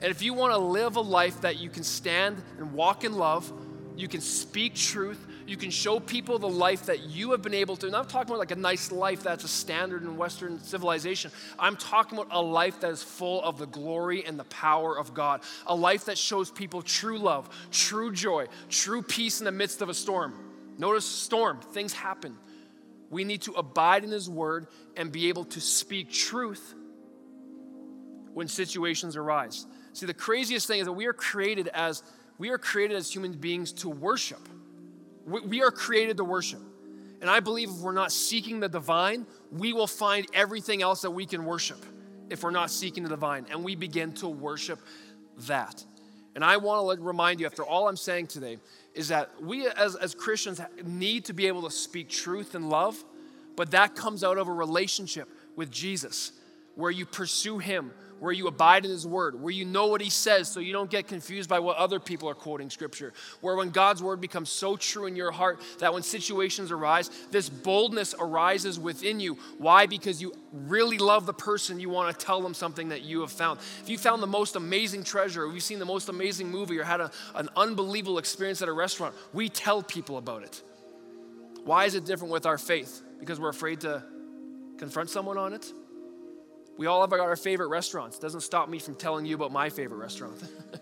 [0.00, 3.14] And if you want to live a life that you can stand and walk in
[3.14, 3.52] love,
[3.96, 7.76] you can speak truth, You can show people the life that you have been able
[7.76, 7.86] to.
[7.86, 11.30] And I'm talking about like a nice life that's a standard in Western civilization.
[11.56, 15.14] I'm talking about a life that is full of the glory and the power of
[15.14, 15.42] God.
[15.68, 19.88] A life that shows people true love, true joy, true peace in the midst of
[19.88, 20.34] a storm.
[20.78, 22.36] Notice storm, things happen.
[23.08, 24.66] We need to abide in His word
[24.96, 26.74] and be able to speak truth
[28.34, 29.64] when situations arise.
[29.92, 32.02] See, the craziest thing is that we are created as
[32.38, 34.46] we are created as human beings to worship.
[35.26, 36.60] We are created to worship.
[37.20, 41.10] And I believe if we're not seeking the divine, we will find everything else that
[41.10, 41.84] we can worship
[42.30, 43.46] if we're not seeking the divine.
[43.50, 44.80] And we begin to worship
[45.46, 45.84] that.
[46.34, 48.58] And I want to remind you, after all I'm saying today,
[48.94, 53.02] is that we as, as Christians need to be able to speak truth and love,
[53.56, 56.32] but that comes out of a relationship with Jesus
[56.74, 60.10] where you pursue Him, where you abide in His Word, where you know what He
[60.10, 63.12] says so you don't get confused by what other people are quoting Scripture.
[63.40, 67.48] Where when God's Word becomes so true in your heart that when situations arise, this
[67.48, 69.38] boldness arises within you.
[69.58, 69.86] Why?
[69.86, 73.32] Because you really love the person, you want to tell them something that you have
[73.32, 73.60] found.
[73.82, 76.84] If you found the most amazing treasure, or you've seen the most amazing movie, or
[76.84, 80.62] had a, an unbelievable experience at a restaurant, we tell people about it.
[81.64, 83.02] Why is it different with our faith?
[83.18, 84.02] Because we're afraid to
[84.78, 85.72] confront someone on it?
[86.76, 88.18] We all have our favorite restaurants.
[88.18, 90.42] It doesn't stop me from telling you about my favorite restaurant.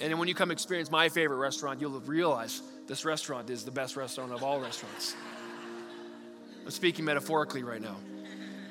[0.00, 3.70] and then when you come experience my favorite restaurant, you'll realize this restaurant is the
[3.70, 5.16] best restaurant of all restaurants.
[6.64, 7.96] I'm speaking metaphorically right now.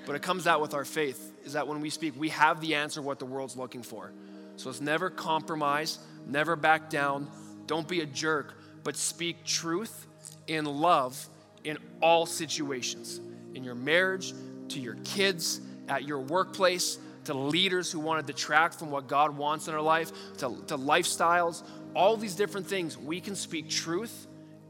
[0.05, 2.75] But it comes out with our faith is that when we speak, we have the
[2.75, 4.11] answer what the world's looking for.
[4.57, 7.27] So it's never compromise, never back down,
[7.65, 8.53] don't be a jerk,
[8.83, 10.07] but speak truth
[10.47, 11.27] in love
[11.63, 13.19] in all situations.
[13.55, 14.33] In your marriage,
[14.69, 19.35] to your kids, at your workplace, to leaders who want to detract from what God
[19.35, 21.63] wants in our life, to, to lifestyles,
[21.95, 24.27] all these different things, we can speak truth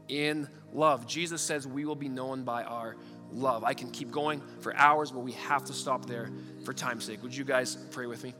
[0.08, 1.06] in love.
[1.06, 2.96] Jesus says we will be known by our
[3.32, 3.64] love.
[3.64, 6.30] I can keep going for hours, but we have to stop there
[6.64, 7.22] for time's sake.
[7.22, 8.34] Would you guys pray with me?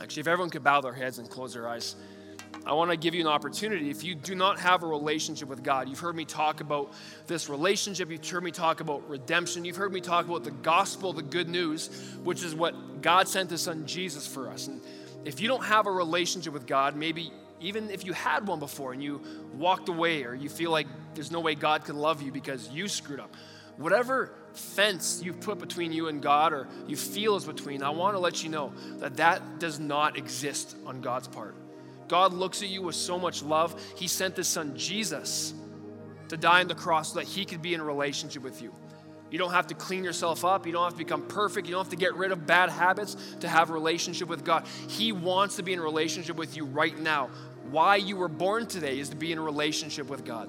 [0.00, 1.96] Actually, if everyone could bow their heads and close their eyes.
[2.68, 3.88] I want to give you an opportunity.
[3.88, 6.92] If you do not have a relationship with God, you've heard me talk about
[7.26, 11.14] this relationship, you've heard me talk about redemption, you've heard me talk about the gospel,
[11.14, 11.88] the good news,
[12.24, 14.66] which is what God sent his son Jesus for us.
[14.66, 14.82] And
[15.24, 18.92] if you don't have a relationship with God, maybe even if you had one before
[18.92, 19.22] and you
[19.54, 22.86] walked away or you feel like there's no way God can love you because you
[22.86, 23.34] screwed up,
[23.78, 28.14] whatever fence you've put between you and God or you feel is between, I want
[28.14, 31.54] to let you know that that does not exist on God's part.
[32.08, 35.54] God looks at you with so much love, He sent His Son Jesus
[36.28, 38.74] to die on the cross so that He could be in a relationship with you.
[39.30, 40.66] You don't have to clean yourself up.
[40.66, 41.66] You don't have to become perfect.
[41.66, 44.66] You don't have to get rid of bad habits to have a relationship with God.
[44.88, 47.28] He wants to be in relationship with you right now.
[47.70, 50.48] Why you were born today is to be in a relationship with God.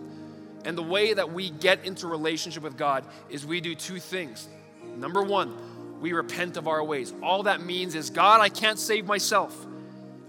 [0.64, 4.47] And the way that we get into relationship with God is we do two things.
[4.95, 7.14] Number one, we repent of our ways.
[7.22, 9.66] All that means is, God, I can't save myself.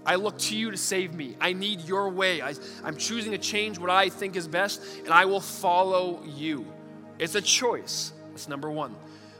[0.05, 1.35] I look to you to save me.
[1.39, 2.41] I need your way.
[2.41, 6.65] I, am choosing to change what I think is best, and I will follow you.
[7.19, 8.11] It's a choice.
[8.31, 8.95] That's number one.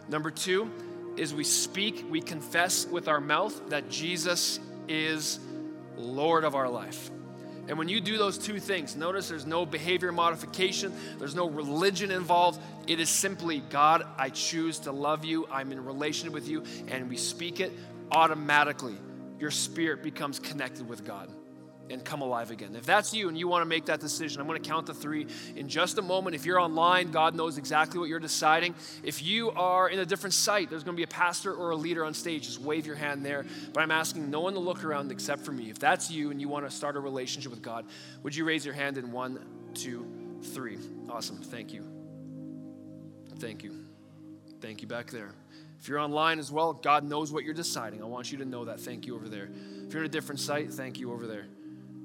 [0.07, 0.69] Number two
[1.17, 5.39] is we speak, we confess with our mouth that Jesus is
[5.97, 7.09] Lord of our life.
[7.67, 12.11] And when you do those two things, notice there's no behavior modification, there's no religion
[12.11, 12.59] involved.
[12.87, 17.09] It is simply, God, I choose to love you, I'm in relationship with you, and
[17.09, 17.71] we speak it
[18.11, 18.97] automatically
[19.41, 21.29] your spirit becomes connected with God
[21.89, 22.75] and come alive again.
[22.75, 24.93] If that's you and you want to make that decision, I'm going to count to
[24.93, 26.35] three in just a moment.
[26.35, 28.75] If you're online, God knows exactly what you're deciding.
[29.03, 31.75] If you are in a different site, there's going to be a pastor or a
[31.75, 32.43] leader on stage.
[32.43, 33.45] Just wave your hand there.
[33.73, 35.69] But I'm asking no one to look around except for me.
[35.69, 37.85] If that's you and you want to start a relationship with God,
[38.23, 39.39] would you raise your hand in one,
[39.73, 40.05] two,
[40.53, 40.77] three?
[41.09, 41.37] Awesome.
[41.37, 41.85] Thank you.
[43.39, 43.75] Thank you.
[44.61, 45.31] Thank you back there.
[45.81, 48.03] If you're online as well, God knows what you're deciding.
[48.03, 48.79] I want you to know that.
[48.79, 49.49] Thank you over there.
[49.87, 51.47] If you're in a different site, thank you over there.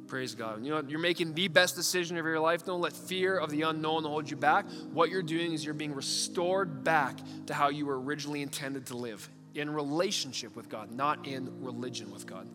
[0.07, 0.65] Praise God.
[0.65, 2.65] You know, you're making the best decision of your life.
[2.65, 4.65] Don't let fear of the unknown hold you back.
[4.93, 8.97] What you're doing is you're being restored back to how you were originally intended to
[8.97, 12.49] live in relationship with God, not in religion with God.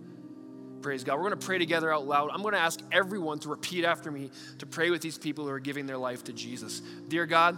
[0.82, 1.18] Praise God.
[1.18, 2.32] We're going to pray together out loud.
[2.34, 5.52] I'm going to ask everyone to repeat after me to pray with these people who
[5.52, 6.82] are giving their life to Jesus.
[7.10, 7.58] Dear God,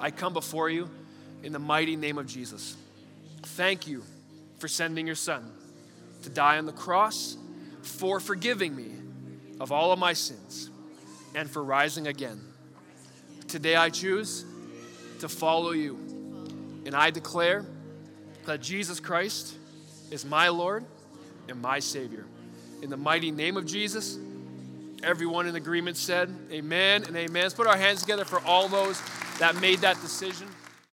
[0.00, 0.88] I come before you
[1.42, 2.76] in the mighty name of Jesus.
[3.54, 4.02] Thank you
[4.58, 5.50] for sending your son
[6.22, 7.36] to die on the cross,
[7.82, 8.90] for forgiving me
[9.60, 10.70] of all of my sins,
[11.34, 12.40] and for rising again.
[13.48, 14.44] Today I choose
[15.20, 15.96] to follow you,
[16.84, 17.64] and I declare
[18.44, 19.56] that Jesus Christ
[20.10, 20.84] is my Lord
[21.48, 22.26] and my Savior.
[22.82, 24.18] In the mighty name of Jesus,
[25.02, 27.42] Everyone in agreement said, Amen and amen.
[27.42, 29.00] Let's put our hands together for all those
[29.38, 30.48] that made that decision.